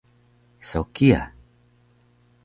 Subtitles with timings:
[0.67, 1.21] So kiya